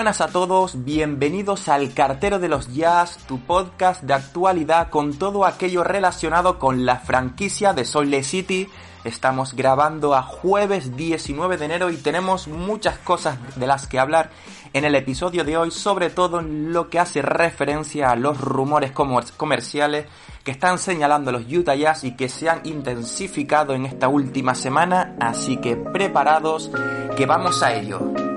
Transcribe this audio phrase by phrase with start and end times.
[0.00, 5.44] Buenas a todos, bienvenidos al Cartero de los Jazz, tu podcast de actualidad con todo
[5.44, 8.66] aquello relacionado con la franquicia de Salt Lake City.
[9.04, 14.30] Estamos grabando a jueves 19 de enero y tenemos muchas cosas de las que hablar
[14.72, 18.92] en el episodio de hoy, sobre todo en lo que hace referencia a los rumores
[18.92, 20.06] comerciales
[20.44, 25.14] que están señalando los Utah Jazz y que se han intensificado en esta última semana,
[25.20, 26.70] así que preparados
[27.18, 28.29] que vamos a ello.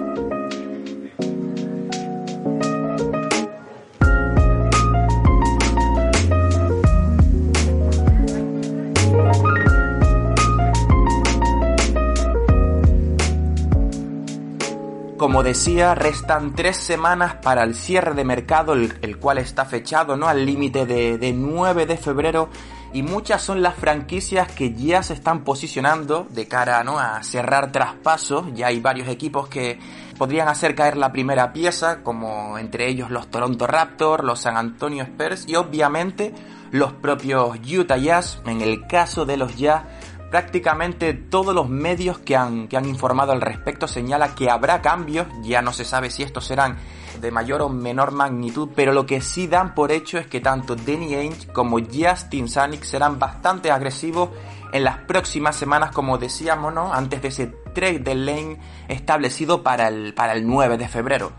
[15.24, 20.28] Como decía, restan tres semanas para el cierre de mercado, el, cual está fechado ¿no?
[20.28, 22.50] al límite de, 9 de febrero
[22.92, 27.00] y muchas son las franquicias que ya se están posicionando de cara ¿no?
[27.00, 28.48] a cerrar traspasos.
[28.54, 29.80] Ya hay varios equipos que
[30.18, 35.04] podrían hacer caer la primera pieza, como entre ellos los Toronto Raptors, los San Antonio
[35.04, 36.34] Spurs y obviamente
[36.72, 38.42] los propios Utah Jazz.
[38.46, 39.84] En el caso de los Jazz
[40.34, 45.28] prácticamente todos los medios que han, que han informado al respecto señala que habrá cambios,
[45.44, 46.80] ya no se sabe si estos serán
[47.22, 50.76] de mayor o menor magnitud, pero lo que sí dan por hecho es que tanto
[50.76, 54.30] Danny Ainge como Justin Sanic serán bastante agresivos
[54.72, 56.92] en las próximas semanas, como decíamos, ¿no?
[56.92, 57.46] Antes de ese
[57.76, 58.58] trade de lane
[58.88, 61.32] establecido para el, para el 9 de febrero.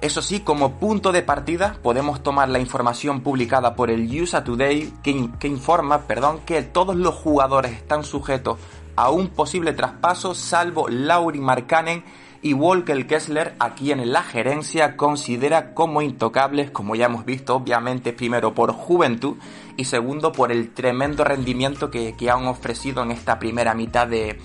[0.00, 4.94] Eso sí, como punto de partida podemos tomar la información publicada por el USA Today
[5.02, 8.58] que, informa perdón, que todos los jugadores están sujetos
[8.96, 12.02] a un posible traspaso salvo Lauri Markkanen
[12.40, 18.14] y Walker Kessler a quien la gerencia considera como intocables, como ya hemos visto, obviamente
[18.14, 19.36] primero por juventud
[19.76, 24.38] y segundo por el tremendo rendimiento que han ofrecido en esta primera mitad de,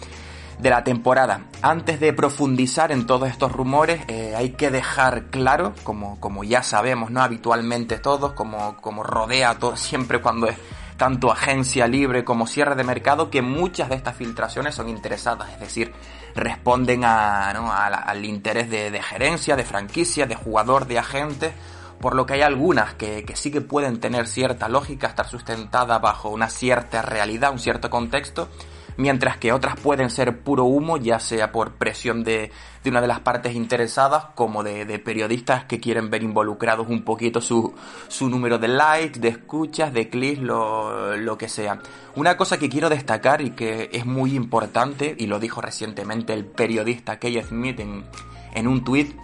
[0.59, 1.45] de la temporada.
[1.61, 6.63] Antes de profundizar en todos estos rumores, eh, hay que dejar claro, como, como ya
[6.63, 7.21] sabemos, ¿no?
[7.21, 10.57] Habitualmente todos, como, como rodea todo, siempre cuando es
[10.97, 15.59] tanto agencia libre como cierre de mercado, que muchas de estas filtraciones son interesadas, es
[15.59, 15.93] decir,
[16.35, 21.53] responden a, al interés de, gerencia, de franquicia, de jugador, de agente,
[21.99, 26.01] por lo que hay algunas que, que, sí que pueden tener cierta lógica, estar sustentadas
[26.01, 28.49] bajo una cierta realidad, un cierto contexto,
[28.97, 32.51] mientras que otras pueden ser puro humo, ya sea por presión de,
[32.83, 37.03] de una de las partes interesadas, como de, de, periodistas que quieren ver involucrados un
[37.03, 37.73] poquito su,
[38.07, 41.79] su número de likes, de escuchas, de clics, lo, lo que sea.
[42.15, 46.45] Una cosa que quiero destacar y que es muy importante, y lo dijo recientemente el
[46.45, 48.05] periodista Kay Smith en,
[48.53, 49.15] en un tweet,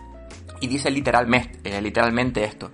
[0.59, 2.71] y dice eh, literalmente esto.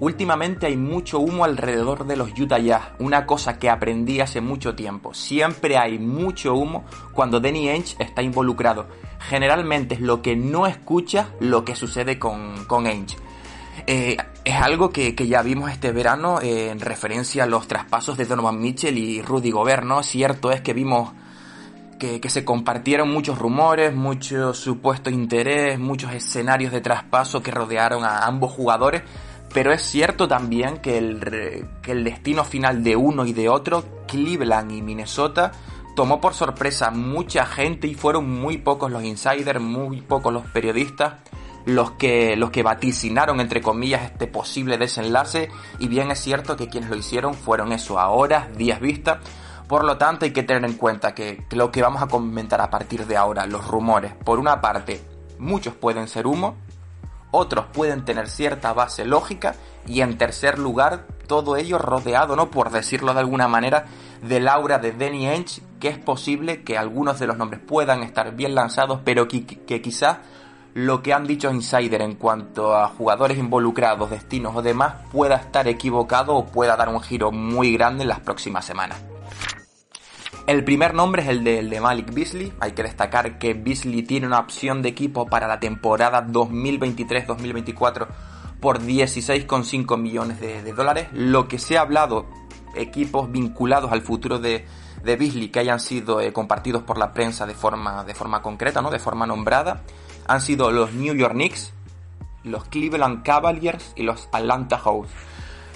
[0.00, 4.74] Últimamente hay mucho humo alrededor de los Utah Jazz, una cosa que aprendí hace mucho
[4.74, 5.14] tiempo.
[5.14, 8.86] Siempre hay mucho humo cuando Danny Ainge está involucrado.
[9.20, 13.16] Generalmente es lo que no escucha lo que sucede con, con Ainge.
[13.86, 18.60] Eh, es algo que, ya vimos este verano en referencia a los traspasos de Donovan
[18.60, 20.02] Mitchell y Rudy Gobert, ¿no?
[20.02, 21.12] Cierto es que vimos
[21.98, 28.04] que, que, se compartieron muchos rumores, mucho supuesto interés, muchos escenarios de traspaso que rodearon
[28.04, 29.02] a ambos jugadores,
[29.54, 33.84] pero es cierto también que el, que el destino final de uno y de otro,
[34.08, 35.52] Cleveland y Minnesota,
[35.94, 41.14] tomó por sorpresa mucha gente y fueron muy pocos los insiders, muy pocos los periodistas
[41.66, 45.50] los que, los que vaticinaron, entre comillas, este posible desenlace.
[45.78, 49.20] Y bien es cierto que quienes lo hicieron fueron eso, a horas, días vista.
[49.68, 52.60] Por lo tanto, hay que tener en cuenta que, que lo que vamos a comentar
[52.60, 55.00] a partir de ahora, los rumores, por una parte,
[55.38, 56.56] muchos pueden ser humo,
[57.34, 59.54] otros pueden tener cierta base lógica
[59.86, 62.50] y en tercer lugar todo ello rodeado, ¿no?
[62.50, 63.86] Por decirlo de alguna manera,
[64.22, 68.34] del aura de Danny Ainge que es posible que algunos de los nombres puedan estar
[68.34, 69.82] bien lanzados, pero que, que
[70.74, 75.68] lo que han dicho Insider en cuanto a jugadores involucrados, destinos o demás pueda estar
[75.68, 79.13] equivocado o pueda dar un giro muy grande en las próximas semanas.
[80.46, 82.52] El primer nombre es el de, Malik Beasley.
[82.60, 88.08] Hay que destacar que Beasley tiene una opción de equipo para la temporada 2023-2024
[88.60, 91.08] por 16,5 millones de, dólares.
[91.12, 92.26] Lo que se ha hablado,
[92.74, 94.66] equipos vinculados al futuro de,
[95.02, 98.82] de Beasley que hayan sido eh, compartidos por la prensa de forma, de forma concreta,
[98.82, 98.90] ¿no?
[98.90, 99.80] de forma nombrada,
[100.26, 101.72] han sido los New York Knicks,
[102.42, 105.08] los Cleveland Cavaliers y los Atlanta Hawks.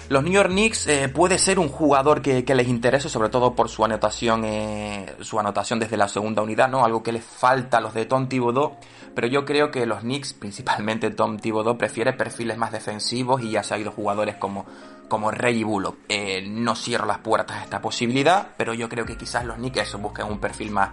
[0.08, 3.68] Los New York Knicks eh, puede ser un jugador que, les interese, sobre todo por
[3.68, 6.82] su anotación, eh, su anotación desde la segunda unidad, ¿no?
[6.82, 8.78] Algo que les falta a los de Tom Thibodeau,
[9.14, 13.62] pero yo creo que los Knicks, principalmente Tom Thibodeau, prefiere perfiles más defensivos y ya
[13.62, 14.64] se ha ido jugadores como,
[15.08, 15.98] como Reggie Bullock.
[16.08, 19.94] Eh, no cierro las puertas a esta posibilidad, pero yo creo que quizás los Knicks
[20.00, 20.88] busquen un perfil más,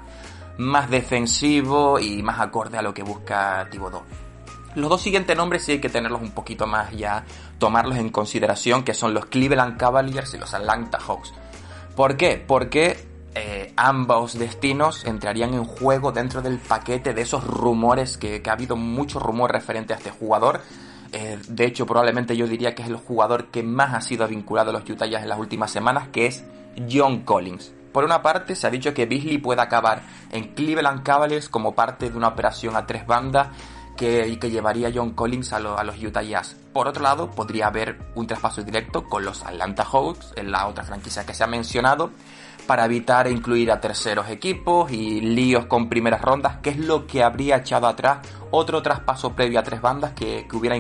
[0.58, 4.04] más defensivo y más acorde a lo que busca Thibodeau.
[4.76, 7.24] Los dos siguientes nombres sí hay que tenerlos un poquito más ya,
[7.58, 11.34] tomarlos en consideración, que son los Cleveland Cavaliers y los Atlanta Hawks.
[11.96, 12.44] ¿Por qué?
[12.46, 12.98] Porque
[13.36, 18.76] eh, ambos destinos entrarían en juego dentro del paquete de esos rumores que, ha habido
[18.76, 20.62] mucho rumor referente a este jugador.
[21.12, 24.70] Eh, de hecho, probablemente yo diría que es el jugador que más ha sido vinculado
[24.70, 26.46] a los Utah Jazz en las últimas semanas, que es
[26.90, 27.74] John Collins.
[27.92, 32.10] Por una parte, se ha dicho que Beasley puede acabar en Cleveland Cavaliers como parte
[32.10, 33.48] de una operación a tres bandas
[33.96, 36.56] que, que llevaría John Collins a, los Utah Jazz.
[36.74, 40.84] Por otro lado, podría haber un traspaso directo con los Atlanta Hawks, en la otra
[40.84, 42.12] franquicia que se ha mencionado,
[42.68, 47.24] para evitar incluir a terceros equipos y líos con primeras rondas, que es lo que
[47.24, 48.20] habría echado atrás
[48.52, 50.76] otro traspaso previo a tres bandas que, hubiera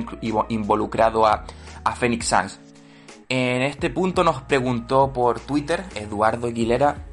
[0.50, 1.46] involucrado a,
[1.96, 2.60] Phoenix Suns.
[3.30, 7.06] En este punto nos preguntó por Twitter Eduardo Aguilera,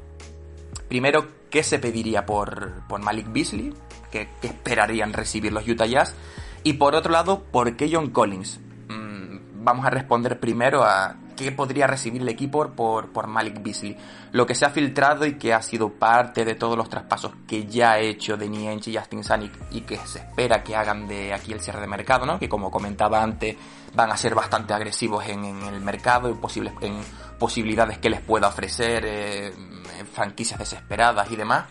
[0.87, 3.73] primero, ¿qué se pediría por Malik Beasley?
[4.13, 6.15] Que, esperarían recibir los Utah Jazz.
[6.63, 8.59] Y por otro lado, ¿por qué John Collins?
[8.87, 13.97] Mm, vamos a responder primero a qué podría recibir el equipo por, por Malik Beasley.
[14.31, 17.65] Lo que se ha filtrado y que ha sido parte de todos los traspasos que
[17.65, 21.33] ya ha hecho de Nienche y Justin Sanic y que se espera que hagan de
[21.33, 22.39] aquí el cierre de mercado, ¿no?
[22.39, 23.57] Que como comentaba antes,
[23.95, 27.01] van a ser bastante agresivos en, el mercado y posibles, en
[27.39, 29.53] posibilidades que les pueda ofrecer, eh,
[30.13, 31.65] franquicias desesperadas y demás.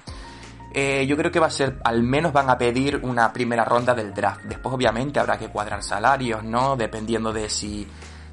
[0.74, 3.94] Eh, yo creo que va a ser, al menos van a pedir una primera ronda
[3.94, 4.44] del draft.
[4.44, 6.76] Después, obviamente, habrá que cuadrar salarios, ¿no?
[6.76, 7.86] Dependiendo de si,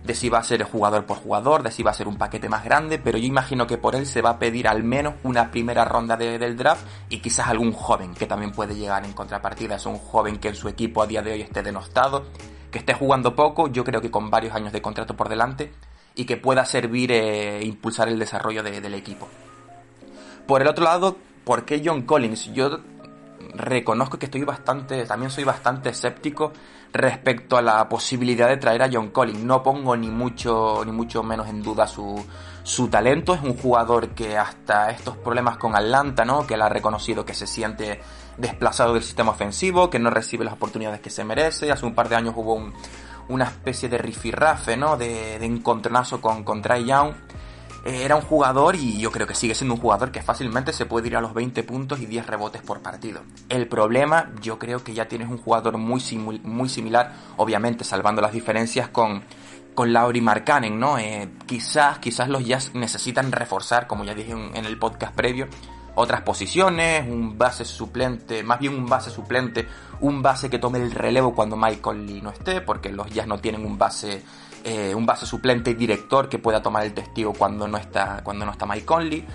[0.06, 2.48] de si va a ser jugador por jugador, de si va a ser un paquete
[2.48, 5.52] más grande, pero yo imagino que por él se va a pedir al menos una
[5.52, 9.76] primera ronda del draft y quizás algún joven que también puede llegar en contrapartida.
[9.76, 12.26] Es un joven que en su equipo a día de hoy esté denostado,
[12.72, 15.74] que esté jugando poco, yo creo que con varios años de contrato por delante
[16.16, 19.28] y que pueda servir e impulsar el desarrollo del equipo.
[20.48, 21.18] Por el otro lado,
[21.50, 22.54] ¿Por qué John Collins?
[22.54, 22.80] Yo
[23.56, 26.54] reconozco que estoy bastante, también soy bastante escéptico
[26.94, 29.40] respecto a la posibilidad de traer a John Collins.
[29.40, 32.24] No pongo ni mucho, ni mucho menos en duda su,
[32.62, 33.34] su talento.
[33.34, 36.46] Es un jugador que hasta estos problemas con Atlanta, ¿no?
[36.46, 38.00] Que él ha reconocido que se siente
[38.38, 41.72] desplazado del sistema ofensivo, que no recibe las oportunidades que se merece.
[41.72, 42.64] Hace un par de años hubo
[43.28, 44.98] una especie de rifirrafe, ¿no?
[44.98, 47.16] De, de encontronazo con, con Young
[47.86, 51.08] era un jugador y yo creo que sigue siendo un jugador que fácilmente se puede
[51.08, 53.22] ir a los 20 puntos y 10 rebotes por partido.
[53.48, 56.02] El problema, yo creo que ya tienes un jugador muy,
[56.44, 59.24] muy similar, obviamente salvando las diferencias con,
[59.74, 60.98] con Lauri Markkanen, ¿no?
[60.98, 65.48] Eh, quizás, quizás los Jazz necesitan reforzar, como ya dije en, el podcast previo,
[65.96, 69.68] otras posiciones, un base suplente, más bien un base suplente,
[70.02, 73.40] un base que tome el relevo cuando Michael Lee no esté, porque los Jazz no
[73.40, 74.24] tienen un base
[74.64, 78.52] eh, un base suplente director que pueda tomar el testigo cuando no está, cuando no
[78.52, 79.26] está Mike Conley.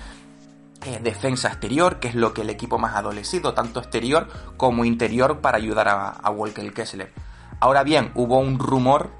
[0.86, 4.84] Eh, defensa exterior, que es lo que el equipo más ha adolecido, tanto exterior como
[4.84, 7.10] interior para ayudar a, a Walker Kessler.
[7.60, 9.10] Ahora bien, hubo un rumor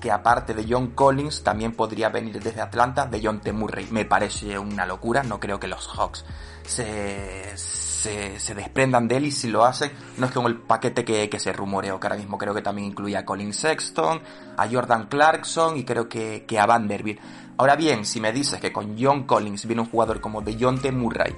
[0.00, 3.52] que aparte de John Collins también podría venir desde Atlanta de John T.
[3.52, 3.86] Murray.
[3.90, 6.24] Me parece una locura, no creo que los Hawks
[6.66, 11.38] se, se, desprendan de él y si lo hacen, no es como el paquete que,
[11.38, 14.20] se rumoreó, que ahora mismo creo que también incluye a Colin Sexton,
[14.56, 17.20] a Jordan Clarkson y creo que, a Vanderbilt.
[17.56, 20.80] Ahora bien, si me dices que con John Collins viene un jugador como de John
[20.80, 20.90] T.
[20.90, 21.34] Murray,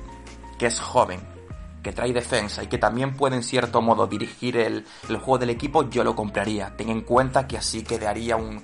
[0.59, 1.21] que es joven,
[1.83, 5.89] que trae defensa y que también puede en cierto modo dirigir el, juego del equipo,
[5.89, 6.75] yo lo compraría.
[6.77, 8.63] Ten en cuenta que así quedaría un,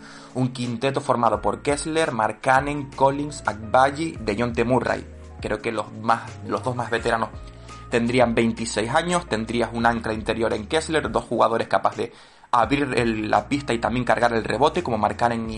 [0.53, 4.65] quinteto formado por Kessler, Cannon, Collins, Agbaji, de.
[4.65, 5.22] Murray.
[5.43, 7.29] Creo que los, más, los dos más veteranos
[7.91, 12.13] tendrían 26 años, tendrías un ancla interior en Kessler, dos jugadores capaces de
[12.51, 12.89] abrir
[13.29, 15.51] la pista y también cargar el rebote como Markkanen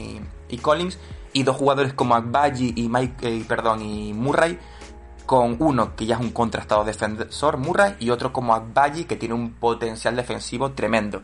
[0.48, 0.98] y, Collins,
[1.32, 4.58] y dos jugadores como Agbaji y, Mike, eh, perdón, y Murray
[5.26, 9.34] con uno que ya es un contrastado defensor, Murray, y otro como Agbayi, que tiene
[9.34, 11.22] un potencial defensivo tremendo.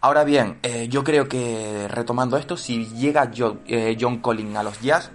[0.00, 4.62] Ahora bien, eh, yo creo que retomando esto, si llega John, eh, John Collins a
[4.62, 5.10] los Jazz,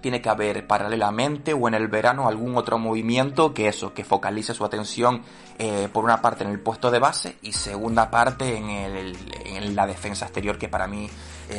[0.00, 4.54] tiene que haber paralelamente o en el verano algún otro movimiento que eso, que focalice
[4.54, 5.22] su atención
[5.58, 9.74] eh, por una parte en el puesto de base y segunda parte en, el, en
[9.76, 11.08] la defensa exterior que para mí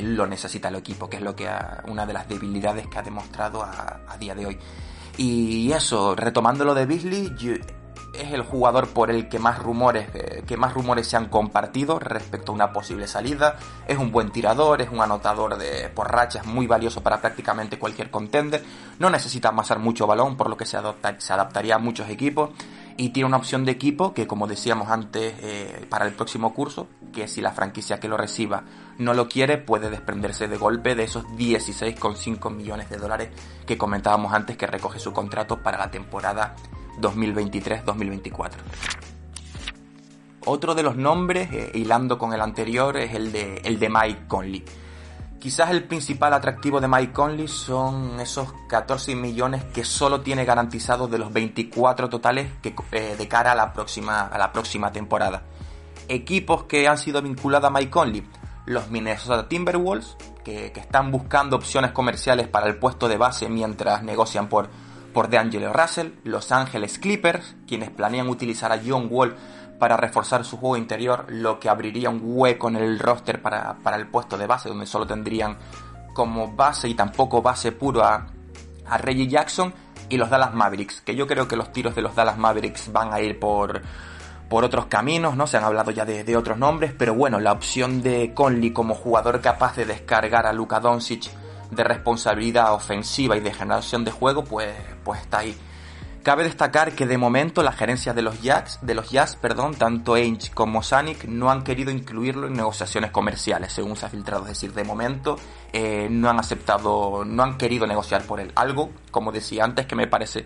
[0.02, 1.50] lo necesita el equipo, que es lo que
[1.88, 4.60] una de las debilidades que ha demostrado a, a día de hoy.
[5.18, 7.36] Y eso, retomando lo de Beasley,
[8.14, 12.00] es el jugador por el que más rumores eh, que más rumores se han compartido
[12.00, 13.58] respecto a una posible salida.
[13.88, 18.12] Es un buen tirador, es un anotador de por rachas muy valioso para prácticamente cualquier
[18.12, 18.64] contender.
[19.00, 20.78] No necesita amasar mucho balón, por lo que se,
[21.20, 22.50] se adaptaría a muchos equipos.
[22.98, 26.88] Y tiene una opción de equipo que, como decíamos antes, eh, para el próximo curso,
[27.14, 28.64] que si la franquicia que lo reciba
[28.98, 33.30] no lo quiere, puede desprenderse de golpe de esos 16,5 millones de dólares
[33.66, 36.56] que comentábamos antes que recoge su contrato para la temporada
[37.00, 38.52] 2023-2024.
[40.46, 44.28] Otro de los nombres, eh, hilando con el anterior, es el de, el de Mike
[44.28, 44.66] Conley.
[45.40, 51.10] Quizás el principal atractivo de Mike Conley son esos 14 millones que solo tiene garantizados
[51.12, 55.44] de los 24 totales que, eh, de cara a la, próxima, a la próxima temporada.
[56.08, 58.28] Equipos que han sido vinculados a Mike Conley.
[58.66, 64.04] Los Minnesota Timberwolves, que, que están buscando opciones comerciales para el puesto de base mientras
[64.04, 64.70] negocian por
[65.12, 69.36] por DeAngelo Russell, Los Ángeles Clippers, quienes planean utilizar a John Wall
[69.82, 74.08] para reforzar su juego interior, lo que abriría un hueco en el roster para, el
[74.08, 75.58] puesto de base, donde solo tendrían
[76.14, 78.28] como base y tampoco base puro a,
[79.00, 79.74] Reggie Jackson
[80.10, 83.14] y los Dallas Mavericks, que yo creo que los tiros de los Dallas Mavericks van
[83.14, 83.82] a ir por,
[84.50, 85.48] por otros caminos, ¿no?
[85.48, 88.94] Se han hablado ya de, de, otros nombres, pero bueno, la opción de Conley como
[88.94, 91.32] jugador capaz de descargar a Luka Doncic
[91.72, 95.58] de responsabilidad ofensiva y de generación de juego, pues, pues está ahí.
[96.24, 100.14] Cabe destacar que de momento las gerencias de los Jazz, de los Jazz, perdón, tanto
[100.14, 104.44] Ainge como Sonic no han querido incluirlo en negociaciones comerciales, según se ha filtrado.
[104.44, 105.38] Es decir, de momento
[105.74, 108.52] eh, no han aceptado, no han querido negociar por él.
[108.54, 110.46] Algo, como decía antes, que me parece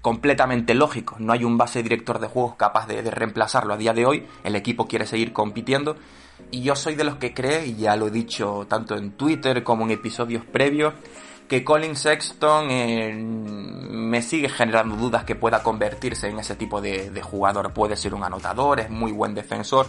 [0.00, 1.14] completamente lógico.
[1.20, 4.26] No hay un base director de juegos capaz de reemplazarlo a día de hoy.
[4.42, 5.96] El equipo quiere seguir compitiendo
[6.52, 9.64] y yo soy de los que cree, y ya lo he dicho tanto en Twitter
[9.64, 10.94] como en episodios previos,
[11.48, 17.20] que Colin Sexton eh, me sigue generando dudas que pueda convertirse en ese tipo de,
[17.22, 17.72] jugador.
[17.72, 19.86] Puede ser un anotador, es muy buen defensor,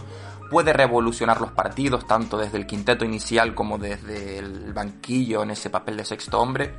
[0.50, 5.70] puede revolucionar los partidos tanto desde el quinteto inicial como desde el banquillo en ese
[5.70, 6.74] papel de sexto hombre.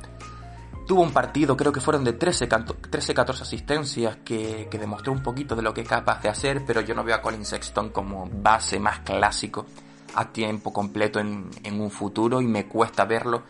[0.86, 5.74] Tuvo un partido, creo que fueron de 13-14 asistencias, que, demostró un poquito de lo
[5.74, 9.00] que es capaz de hacer, pero yo no veo a Colin Sexton como base más
[9.00, 9.66] clásico
[10.14, 13.42] a tiempo completo en, un futuro y me cuesta verlo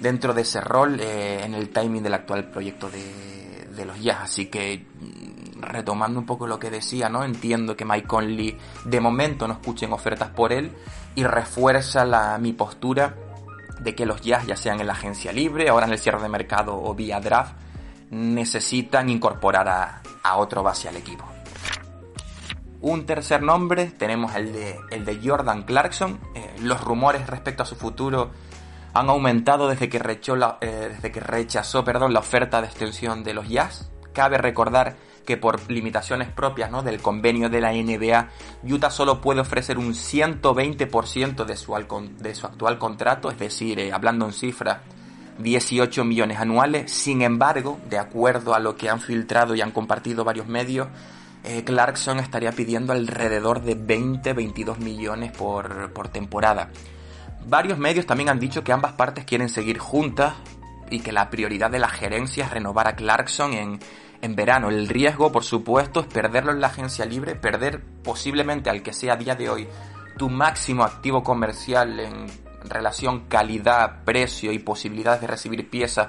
[0.00, 4.22] dentro de ese rol eh, en el timing del actual proyecto de, de los Jazz.
[4.22, 7.22] Así que mm, retomando un poco lo que decía, ¿no?
[7.22, 10.72] Entiendo que Mike Conley de momento no escuchen ofertas por él
[11.14, 13.14] y refuerza la, mi postura
[13.82, 16.28] de que los Jazz, ya sean en la agencia libre, ahora en el cierre de
[16.28, 17.54] mercado o vía draft,
[18.10, 21.24] necesitan incorporar a, otro base al equipo.
[22.80, 26.20] Un tercer nombre, tenemos el de, el de Jordan Clarkson.
[26.34, 28.30] Eh, los rumores respecto a su futuro
[28.94, 29.98] han aumentado desde que,
[30.36, 33.90] la, eh, desde que rechazó perdón, la oferta de extensión de los Jazz.
[34.12, 36.82] Cabe recordar que por limitaciones propias ¿no?
[36.82, 38.28] del convenio de la NBA,
[38.64, 41.74] Utah solo puede ofrecer un 120% de su,
[42.18, 44.78] de su actual contrato, es decir, eh, hablando en cifras,
[45.38, 46.90] 18 millones anuales.
[46.92, 50.88] Sin embargo, de acuerdo a lo que han filtrado y han compartido varios medios,
[51.44, 56.70] eh, Clarkson estaría pidiendo alrededor de 20-22 millones por, por temporada.
[57.46, 60.34] Varios medios también han dicho que ambas partes quieren seguir juntas
[60.90, 63.80] y que la prioridad de la gerencia es renovar a Clarkson en,
[64.22, 64.70] en verano.
[64.70, 69.16] El riesgo, por supuesto, es perderlo en la agencia libre, perder posiblemente al que sea
[69.16, 69.68] día de hoy
[70.16, 72.26] tu máximo activo comercial en
[72.64, 76.08] relación calidad, precio y posibilidades de recibir piezas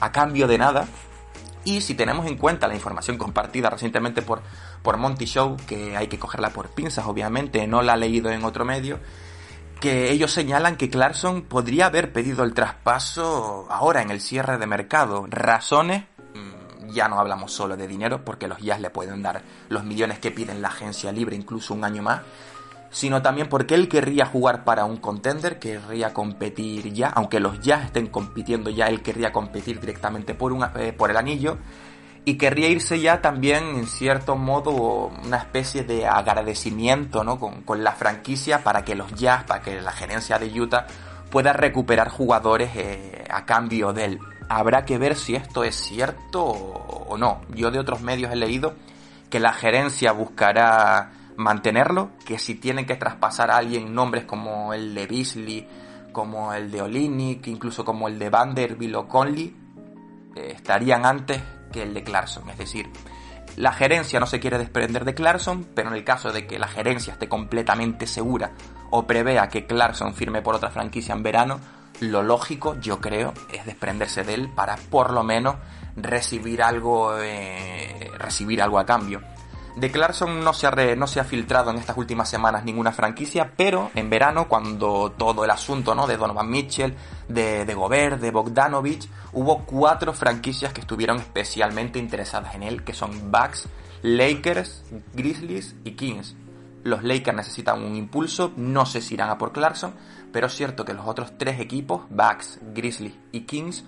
[0.00, 0.86] a cambio de nada.
[1.64, 4.42] Y si tenemos en cuenta la información compartida recientemente por,
[4.82, 8.44] por Monty Show, que hay que cogerla por pinzas, obviamente, no la he leído en
[8.44, 8.98] otro medio,
[9.80, 14.66] que ellos señalan que Clarkson podría haber pedido el traspaso ahora en el cierre de
[14.66, 15.26] mercado.
[15.30, 16.04] Razones
[16.88, 20.30] ya no hablamos solo de dinero, porque los Jazz le pueden dar los millones que
[20.30, 22.22] piden la agencia libre, incluso un año más,
[22.90, 27.86] sino también porque él querría jugar para un contender, querría competir ya, aunque los Jazz
[27.86, 31.58] estén compitiendo ya, él querría competir directamente por, eh, por el anillo,
[32.24, 37.38] y querría irse ya también, en cierto modo, una especie de agradecimiento ¿no?
[37.38, 40.86] con, con la franquicia para que los Jazz, para que la gerencia de Utah
[41.34, 44.20] pueda recuperar jugadores eh, a cambio de él.
[44.48, 47.40] Habrá que ver si esto es cierto o no.
[47.52, 48.74] Yo de otros medios he leído
[49.30, 54.94] que la gerencia buscará mantenerlo, que si tienen que traspasar a alguien nombres como el
[54.94, 55.68] de Beasley,
[56.12, 59.56] como el de Olinick, incluso como el de Vanderbilt o Conley,
[60.36, 62.48] eh, estarían antes que el de Clarkson.
[62.48, 62.88] Es decir,
[63.56, 66.68] la gerencia no se quiere desprender de Clarkson, pero en el caso de que la
[66.68, 68.52] gerencia esté completamente segura
[68.96, 71.58] o prevea que Clarkson firme por otra franquicia en verano,
[71.98, 75.56] lo lógico, yo creo, es desprenderse de él para por lo menos
[75.96, 79.20] recibir algo, eh, recibir algo a cambio.
[79.74, 83.50] De Clarkson no se, ha no se ha filtrado en estas últimas semanas ninguna franquicia,
[83.56, 86.06] pero en verano, cuando todo el asunto ¿no?
[86.06, 86.94] de Donovan Mitchell,
[87.26, 92.94] de, de Gobert, de Bogdanovich, hubo cuatro franquicias que estuvieron especialmente interesadas en él, que
[92.94, 93.66] son Bucks,
[94.02, 94.84] Lakers,
[95.14, 96.36] Grizzlies y Kings.
[96.84, 99.94] Los Lakers necesitan un impulso, no sé si irán a por Clarkson,
[100.32, 103.84] pero es cierto que los otros tres equipos, Bucks, Grizzlies y Kings,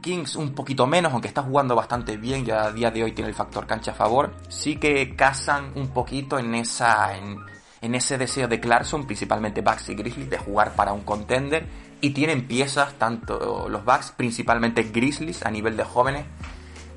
[0.00, 3.28] Kings un poquito menos, aunque está jugando bastante bien, ya a día de hoy tiene
[3.28, 8.48] el factor cancha a favor, sí que casan un poquito en esa en, ese deseo
[8.48, 11.66] de Clarkson, principalmente Bucks y Grizzlies, de jugar para un contender
[12.00, 16.24] y tienen piezas, tanto los Bucks, principalmente Grizzlies a nivel de jóvenes,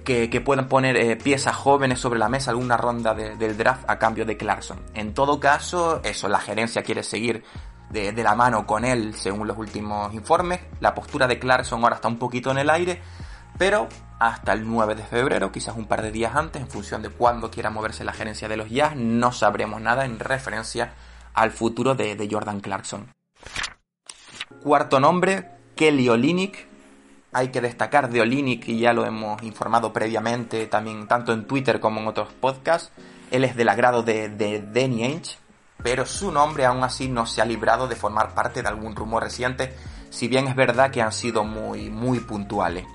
[0.08, 4.26] que, pueden poner eh, piezas jóvenes sobre la mesa alguna ronda del draft a cambio
[4.26, 4.80] de Clarkson.
[4.94, 7.44] En todo caso, eso, la gerencia quiere seguir
[7.90, 10.62] de, la mano con él, según los últimos informes.
[10.80, 13.02] La postura de Clarkson ahora está un poquito en el aire,
[13.58, 17.10] pero hasta el 9 de febrero, quizás un par de días antes, en función de
[17.10, 20.94] cuándo quiera moverse la gerencia de los Jazz, no sabremos nada en referencia
[21.34, 23.12] al futuro de, Jordan Clarkson.
[24.64, 26.77] Cuarto nombre, Kelly Olinick.
[27.38, 31.80] Hay que destacar de Olinick, y ya lo hemos informado previamente, también tanto en Twitter
[31.80, 32.92] como en otros podcasts.
[33.30, 35.38] Él es del agrado de, de Danny Ainge,
[35.84, 39.22] pero su nombre aún así no se ha librado de formar parte de algún rumor
[39.22, 39.76] reciente,
[40.10, 42.88] si bien es verdad que han sido muy, muy puntuales.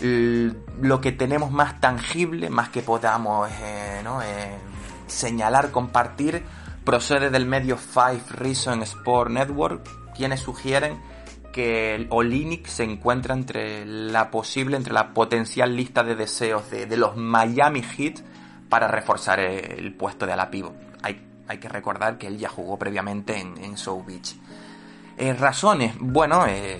[0.00, 4.58] Lo que tenemos más tangible, más que podamos eh, eh,
[5.06, 6.44] señalar, compartir,
[6.84, 11.00] procede del medio Five Reasons Sport Network, quienes sugieren
[11.52, 17.16] que Olinic se encuentra entre la posible, entre la potencial lista de deseos de, los
[17.16, 18.20] Miami Heat
[18.68, 20.50] para reforzar el, puesto de ala
[21.02, 23.74] Hay hay que recordar que él ya jugó previamente en, en
[24.06, 24.36] Beach.
[25.16, 26.78] Eh, razones, bueno, eh,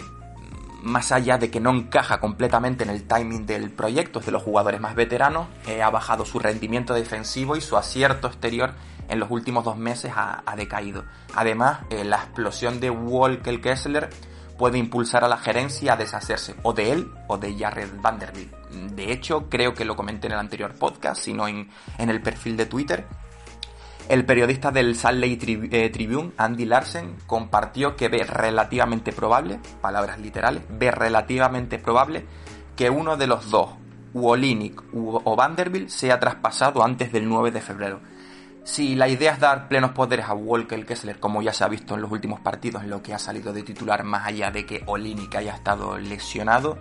[0.83, 4.43] más allá de que no encaja completamente en el timing del proyecto, es de los
[4.43, 8.75] jugadores más veteranos, eh, ha bajado su rendimiento defensivo y su acierto exterior
[9.09, 11.05] en los últimos dos meses ha, decaído.
[11.35, 14.11] Además, la explosión de Walker Kessler
[14.59, 18.53] puede impulsar a la gerencia a deshacerse o de él o de Jared Vanderbilt.
[18.95, 22.57] De hecho, creo que lo comenté en el anterior podcast, sino en, en el perfil
[22.57, 23.07] de Twitter,
[24.09, 30.19] el periodista del Salt Lake eh, Tribune, Andy Larsen, compartió que ve relativamente probable, palabras
[30.19, 32.25] literales, ve relativamente probable
[32.75, 33.71] que uno de los dos,
[34.15, 38.01] Wolinick o Vanderbilt, sea traspasado antes del 9 de febrero.
[38.69, 41.95] Si la idea es dar plenos poderes a Walker Kessler, como ya se ha visto
[41.95, 44.83] en los últimos partidos, en lo que ha salido de titular, más allá de que
[44.85, 46.77] Olinick haya estado lesionado,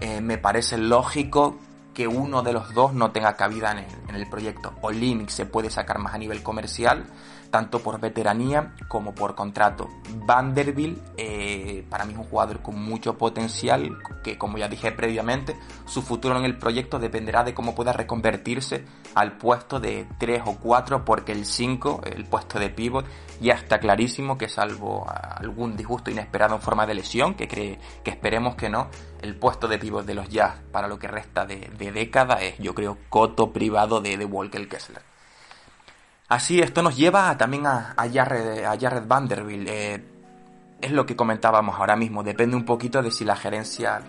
[0.00, 1.56] eh, me parece lógico
[1.94, 4.74] que uno de los dos no tenga cabida en el, proyecto.
[4.80, 7.06] O Linux se puede sacar más a nivel comercial,
[7.50, 9.88] tanto por veteranía como por contrato.
[10.26, 15.56] Vanderbilt eh, para mí es un jugador con mucho potencial, que como ya dije previamente,
[15.86, 18.84] su futuro en el proyecto dependerá de cómo pueda reconvertirse
[19.14, 23.06] al puesto de 3 o 4, porque el 5, el puesto de pivot,
[23.40, 28.10] ya está clarísimo que salvo algún disgusto inesperado en forma de lesión, que, cree, que
[28.10, 28.88] esperemos que no,
[29.22, 32.74] el puesto de pivot de los Jazz para lo que resta de, década es, yo
[32.74, 35.07] creo, coto privado de, de Walker Kessler.
[36.28, 39.66] Así, esto nos lleva también a, a, Jared, Vanderbilt.
[39.68, 40.04] Eh,
[40.80, 42.22] es lo que comentábamos ahora mismo.
[42.22, 44.02] Depende un poquito de si la gerencia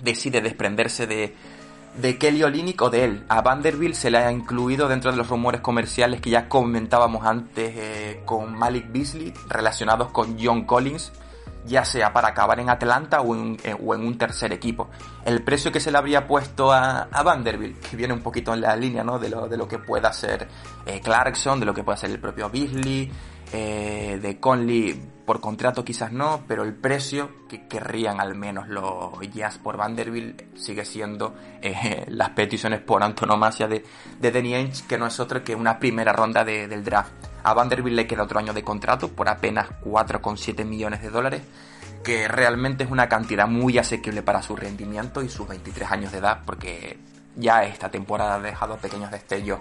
[0.00, 1.34] decide desprenderse de,
[2.00, 3.24] de Kelly Olynyk o de él.
[3.28, 7.74] A Vanderbilt se le ha incluido dentro de los rumores comerciales que ya comentábamos antes
[7.76, 11.12] eh, con Malik Beasley relacionados con John Collins
[11.66, 14.88] ya sea para acabar en Atlanta o en, eh, o en un tercer equipo.
[15.24, 18.74] El precio que se le habría puesto a, Vanderbilt, que viene un poquito en la
[18.76, 19.18] línea ¿no?
[19.18, 20.48] de, lo, de lo que pueda ser
[20.86, 23.10] eh, Clarkson, de lo que pueda ser el propio Beasley,
[23.52, 29.20] eh, de Conley por contrato quizás no, pero el precio que querrían al menos los
[29.30, 31.34] Jazz por Vanderbilt sigue siendo
[32.08, 33.84] las peticiones por antonomasia de,
[34.18, 37.12] de Danny Ainge, que no es otro que una primera ronda del draft.
[37.42, 41.42] A Vanderbilt le queda otro año de contrato por apenas 4,7 millones de dólares,
[42.02, 46.18] que realmente es una cantidad muy asequible para su rendimiento y sus 23 años de
[46.18, 46.98] edad, porque
[47.36, 49.58] ya esta temporada ha dejado pequeños destellos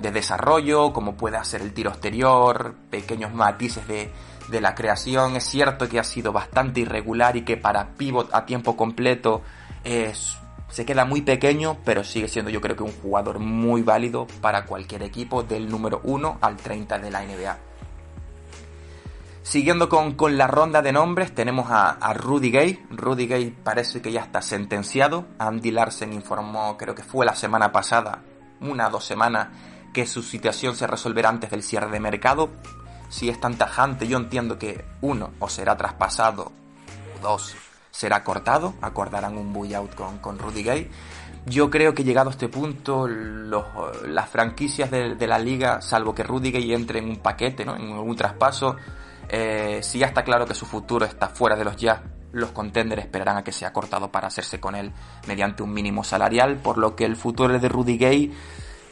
[0.00, 4.12] de desarrollo, como puede hacer el tiro exterior, pequeños matices de,
[4.48, 5.36] de la creación.
[5.36, 9.42] Es cierto que ha sido bastante irregular y que para pivot a tiempo completo
[9.84, 10.36] Es,
[10.68, 14.66] se queda muy pequeño, pero sigue siendo yo creo que un jugador muy válido para
[14.66, 17.58] cualquier equipo del número 1 al 30 de la NBA.
[19.42, 22.84] Siguiendo con, la ronda de nombres, tenemos a, Rudy Gay.
[22.90, 25.24] Rudy Gay parece que ya está sentenciado.
[25.38, 28.22] Andy Larsen informó, creo que fue la semana pasada,
[28.60, 29.48] una o dos semanas,
[29.96, 32.50] que su situación se resolverá antes del cierre de mercado.
[33.08, 36.52] Si es tan tajante, yo entiendo que uno, o será traspasado,
[37.16, 37.56] o dos,
[37.90, 38.74] será cortado.
[38.82, 40.90] Acordarán un buyout con, con Rudy Gay.
[41.46, 46.50] Yo creo que llegado a este punto, las franquicias de, la liga, salvo que Rudy
[46.50, 47.74] Gay entre en un paquete, ¿no?
[47.74, 48.76] en un traspaso,
[49.30, 53.00] eh, si ya está claro que su futuro está fuera de los ya, los contenders
[53.00, 54.92] esperarán a que sea cortado para hacerse con él
[55.26, 58.34] mediante un mínimo salarial, por lo que el futuro de Rudy Gay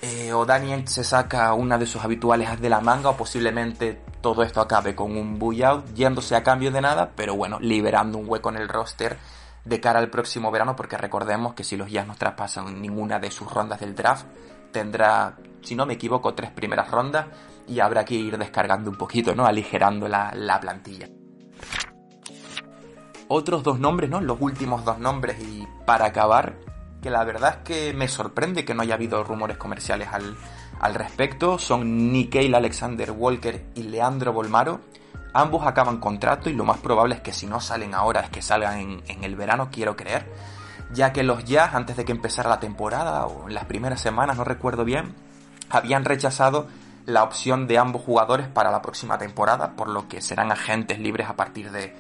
[0.05, 4.43] eh, o Daniel se saca una de sus habituales de la manga o posiblemente todo
[4.43, 8.51] esto acabe con un buyout yéndose a cambio de nada, pero bueno, liberando un hueco
[8.51, 9.17] en el roster
[9.65, 13.31] de cara al próximo verano porque recordemos que si los Jazz no traspasan ninguna de
[13.31, 14.27] sus rondas del draft
[14.73, 17.27] tendrá, si no me equivoco, tres primeras rondas
[17.67, 19.47] y habrá que ir descargando un poquito, ¿no?
[19.47, 21.09] Aligerando la plantilla.
[23.29, 24.21] Otros dos nombres, ¿no?
[24.21, 26.57] Los últimos dos nombres y para acabar,
[27.05, 30.39] que la verdad es que me sorprende que no haya habido rumores comerciales al,
[30.81, 34.81] al respecto, son Nikhil Alexander Walker y Leandro Bolmaro.
[35.35, 38.41] Ambos acaban contrato y lo más probable es que si no salen ahora es que
[38.41, 40.25] salgan en, en el verano, quiero creer.
[40.95, 44.39] Ya que los Jazz, antes de que empezara la temporada, o en las primeras semanas,
[44.39, 45.15] no recuerdo bien,
[45.69, 46.69] habían rechazado
[47.05, 51.29] la opción de ambos jugadores para la próxima temporada, por lo que serán agentes libres
[51.29, 51.95] a partir de,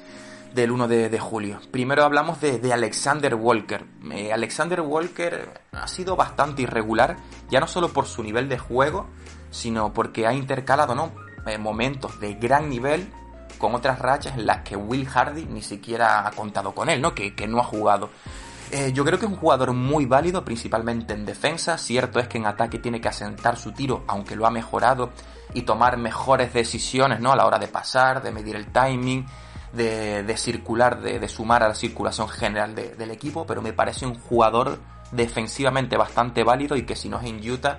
[0.54, 1.60] del 1 de, julio.
[1.70, 3.84] Primero hablamos de, Alexander Walker.
[4.12, 7.16] Eh, Alexander Walker ha sido bastante irregular,
[7.50, 9.06] ya no solo por su nivel de juego,
[9.50, 11.12] sino porque ha intercalado ¿no?
[11.46, 13.12] Eh, momentos de gran nivel
[13.58, 17.14] con otras rachas en las que Will Hardy ni siquiera ha contado con él, ¿no?
[17.14, 18.10] Que, que no ha jugado.
[18.70, 21.78] Eh, yo creo que es un jugador muy válido, principalmente en defensa.
[21.78, 25.10] Cierto es que en ataque tiene que asentar su tiro, aunque lo ha mejorado,
[25.52, 27.32] y tomar mejores decisiones ¿no?
[27.32, 29.26] a la hora de pasar, de medir el timing,
[29.74, 33.46] de, circular, de, sumar a la circulación general del equipo.
[33.46, 34.78] Pero me parece un jugador
[35.12, 37.78] defensivamente bastante válido y que si no es en Utah,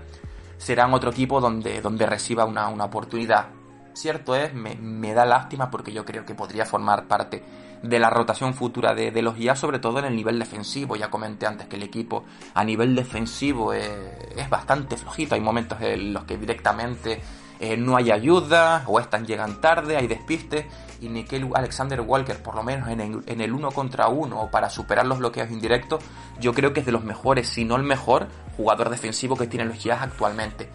[0.58, 3.47] será en otro equipo donde, donde reciba una, oportunidad.
[3.93, 7.43] Cierto es, me, me da lástima porque yo creo que podría formar parte
[7.81, 10.95] de la rotación futura de, los IA, sobre todo en el nivel defensivo.
[10.95, 15.36] Ya comenté antes que el equipo a nivel defensivo es, bastante flojito.
[15.36, 17.21] Hay momentos en los que directamente
[17.59, 20.65] eh, no hay ayuda o están llegan tarde, hay despistes.
[21.01, 24.69] Y Nickel Alexander Walker, por lo menos en el, en uno contra uno o para
[24.69, 26.01] superar los bloqueos indirectos,
[26.39, 29.67] yo creo que es de los mejores, si no el mejor, jugador defensivo que tienen
[29.67, 30.69] los Jazz actualmente.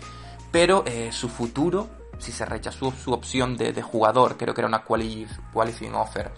[0.52, 1.88] Pero eh, su futuro,
[2.18, 6.30] si se rechazó su opción de, jugador, creo que era una qualifying offer,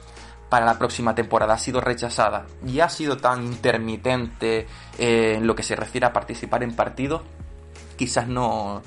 [0.49, 4.67] para la próxima temporada ha sido rechazada y ha sido tan intermitente
[4.99, 7.23] eh, en lo que se refiere a participar en partidos,
[7.97, 8.83] quizás no,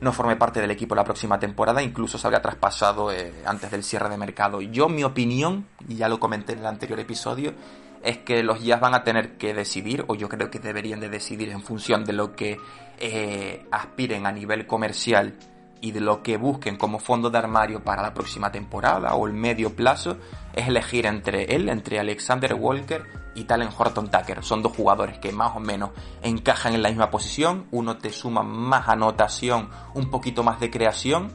[0.00, 3.84] no forme parte del equipo la próxima temporada, incluso se habría traspasado eh, antes del
[3.84, 4.60] cierre de mercado.
[4.60, 7.54] Yo, mi opinión, y ya lo comenté en el anterior episodio,
[8.02, 11.08] es que los Jazz van a tener que decidir, o yo creo que deberían de
[11.08, 12.58] decidir en función de lo que
[12.98, 15.34] eh, aspiren a nivel comercial
[15.80, 19.32] y de lo que busquen como fondo de armario para la próxima temporada o el
[19.32, 20.18] medio plazo
[20.52, 24.42] es elegir entre él, entre Alexander Walker y Talen Horton Tucker.
[24.42, 25.90] Son dos jugadores que más o menos
[26.22, 27.66] encajan en la misma posición.
[27.70, 31.32] Uno te suma más anotación, un poquito más de creación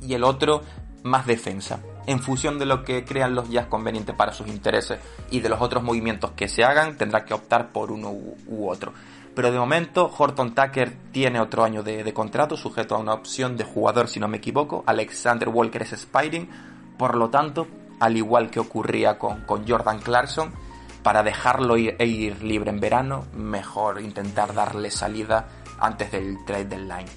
[0.00, 0.62] y el otro
[1.02, 1.80] más defensa.
[2.06, 4.98] En función de lo que crean los Jazz conveniente para sus intereses
[5.30, 8.92] y de los otros movimientos que se hagan, tendrá que optar por uno u otro.
[9.34, 13.64] Pero de momento, Horton Tucker tiene otro año de, contrato, sujeto a una opción de
[13.64, 14.84] jugador, si no me equivoco.
[14.86, 16.48] Alexander Walker es Spiring.
[16.98, 17.66] Por lo tanto,
[17.98, 20.52] al igual que ocurría con, Jordan Clarkson,
[21.02, 26.66] para dejarlo ir, e ir libre en verano, mejor intentar darle salida antes del trade
[26.66, 27.08] deadline.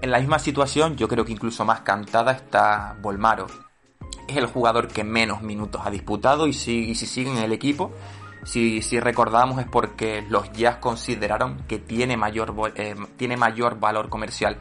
[0.00, 3.46] En la misma situación, yo creo que incluso más cantada está Volmaro.
[4.28, 7.52] Es el jugador que menos minutos ha disputado y si, y si sigue en el
[7.52, 7.92] equipo,
[8.44, 14.58] si, recordamos es porque los Jazz consideraron que tiene mayor, eh, tiene mayor valor comercial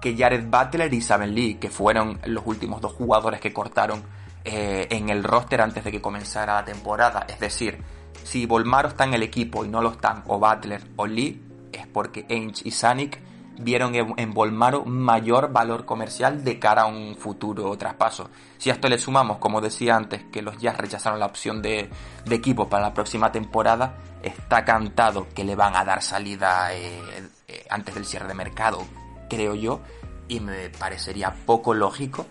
[0.00, 4.02] que Jared Butler y Saben Lee, que fueron los últimos dos jugadores que cortaron
[4.44, 7.26] eh, en el roster antes de que comenzara la temporada.
[7.28, 7.82] Es decir,
[8.24, 11.86] si Volmaro está en el equipo y no lo están o Butler o Lee, es
[11.86, 13.20] porque Ainge y Sanic
[13.60, 18.30] vieron en Volmaro mayor valor comercial de cara a un futuro traspaso.
[18.58, 21.90] Si a esto le sumamos, como decía antes, que los Jazz rechazaron la opción de,
[22.30, 27.00] equipo para la próxima temporada, está cantado que le van a dar salida eh,
[27.48, 28.84] eh, antes del cierre de mercado,
[29.28, 29.80] creo yo,
[30.28, 32.26] y me parecería poco lógico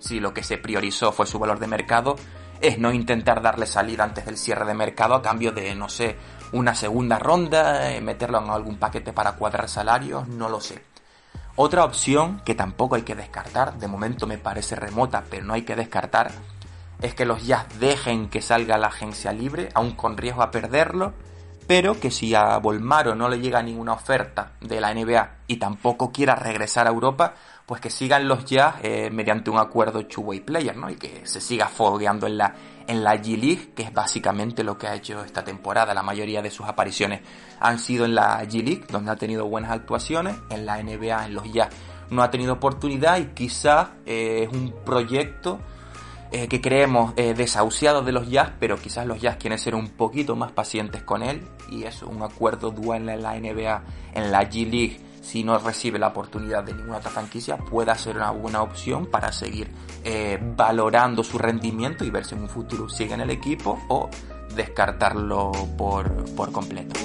[0.00, 2.16] si lo que se priorizó fue su valor de mercado,
[2.60, 6.16] es no intentar darle salida antes del cierre de mercado a cambio de, no sé,
[6.52, 10.82] una segunda ronda, eh, meterlo en algún paquete para cuadrar salarios, no lo sé.
[11.56, 15.62] Otra opción que tampoco hay que descartar, de momento me parece remota, pero no hay
[15.62, 16.30] que descartar,
[17.02, 21.12] es que los Jazz dejen que salga la agencia libre, aún con riesgo a perderlo,
[21.66, 26.10] pero que si a Volmaro no le llega ninguna oferta de la NBA y tampoco
[26.10, 27.34] quiera regresar a Europa,
[27.70, 30.90] pues que sigan los Jazz eh, mediante un acuerdo two-way player, ¿no?
[30.90, 32.52] Y que se siga fogueando en la,
[32.88, 35.94] en la G-League, que es básicamente lo que ha hecho esta temporada.
[35.94, 37.20] La mayoría de sus apariciones
[37.60, 41.52] han sido en la G-League, donde ha tenido buenas actuaciones, en la NBA, en los
[41.52, 41.68] Jazz
[42.10, 45.60] no ha tenido oportunidad y quizás eh, es un proyecto
[46.32, 49.90] eh, que creemos eh, desahuciado de los Jazz, pero quizás los Jazz quieren ser un
[49.90, 53.82] poquito más pacientes con él y es un acuerdo dual en la NBA,
[54.14, 58.16] en la G League, si no recibe la oportunidad de ninguna otra franquicia, pueda ser
[58.16, 59.70] una buena opción para seguir
[60.04, 64.08] eh, valorando su rendimiento y ver si en un futuro sigue en el equipo o
[64.54, 66.98] descartarlo por, por completo.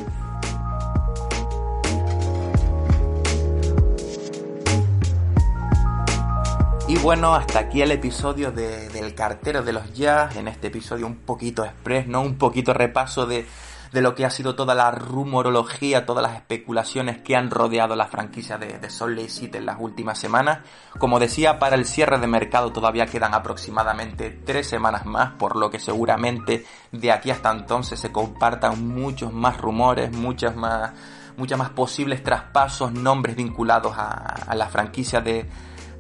[6.88, 11.08] Y bueno, hasta aquí el episodio de, del cartero de los jazz, en este episodio
[11.08, 12.21] un poquito express, ¿no?
[12.21, 13.47] Un poquito repaso de,
[13.95, 18.08] de lo que ha sido toda la rumorología, todas las especulaciones que han rodeado la
[18.08, 20.60] franquicia de, de Salt Lake City en las últimas semanas.
[20.99, 25.71] Como decía, para el cierre de mercado todavía quedan aproximadamente tres semanas más, por lo
[25.71, 30.91] que seguramente de aquí hasta entonces se compartan muchos más rumores, muchas más,
[31.38, 34.10] muchas más posibles traspasos, nombres vinculados a,
[34.45, 35.49] a la franquicia de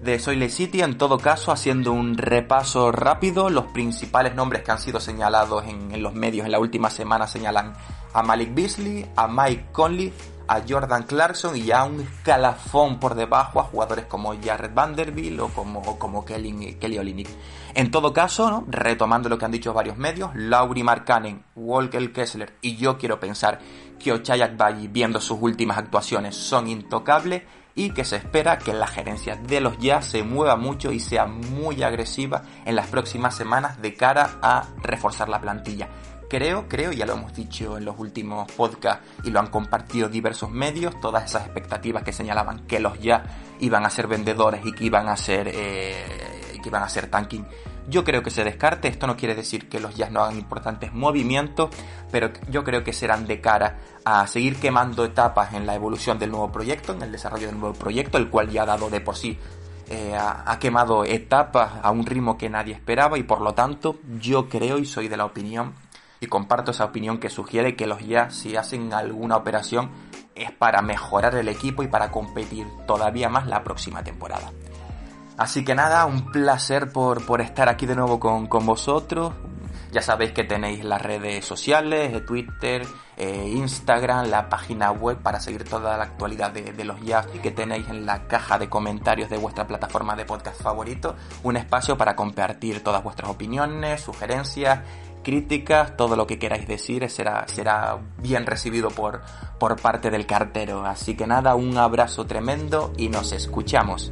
[0.03, 4.79] de Soile City, en todo caso, haciendo un repaso rápido, los principales nombres que han
[4.79, 7.73] sido señalados en, los medios en la última semana señalan
[8.13, 10.13] a Malik Beasley, a Mike Conley,
[10.47, 15.49] a Jordan Clarkson y a un escalafón por debajo a jugadores como Jared Vanderbilt o
[15.49, 17.29] como, como Kelly, Kelly Olynyk.
[17.73, 22.75] En todo caso, retomando lo que han dicho varios medios, Laurie Markkanen, Walker Kessler y
[22.77, 23.59] yo quiero pensar
[23.99, 27.43] que Ochayak Bayi, viendo sus últimas actuaciones, son intocables
[27.75, 31.25] y que se espera que la gerencia de los Jazz se mueva mucho y sea
[31.25, 35.89] muy agresiva en las próximas semanas de cara a reforzar la plantilla.
[36.29, 40.49] Creo, creo, ya lo hemos dicho en los últimos podcasts y lo han compartido diversos
[40.49, 43.23] medios, todas esas expectativas que señalaban que los Jazz
[43.59, 47.45] iban a ser vendedores y que iban a ser, eh, que iban a ser tanking
[47.87, 50.93] yo creo que se descarte, esto no quiere decir que los Jazz no hagan importantes
[50.93, 51.69] movimientos,
[52.11, 56.31] pero yo creo que serán de cara a seguir quemando etapas en la evolución del
[56.31, 59.15] nuevo proyecto, en el desarrollo del nuevo proyecto, el cual ya ha dado de por
[59.15, 59.37] sí
[59.87, 64.49] eh, ha, quemado etapas a un ritmo que nadie esperaba y por lo tanto yo
[64.49, 65.75] creo y soy de la opinión
[66.19, 69.91] y comparto esa opinión que sugiere que los Jazz si hacen alguna operación
[70.33, 74.51] es para mejorar el equipo y para competir todavía más la próxima temporada.
[75.37, 79.33] Así que nada, un placer por, por estar aquí de nuevo con, con, vosotros.
[79.91, 82.85] Ya sabéis que tenéis las redes sociales, eh, Twitter,
[83.17, 87.51] eh, Instagram, la página web para seguir toda la actualidad de, de los jazz que
[87.51, 92.15] tenéis en la caja de comentarios de vuestra plataforma de podcast favorito un espacio para
[92.15, 94.81] compartir todas vuestras opiniones, sugerencias,
[95.23, 99.21] críticas, todo lo que queráis decir será, será bien recibido por,
[99.59, 100.85] por parte del cartero.
[100.85, 104.11] Así que nada, un abrazo tremendo y nos escuchamos.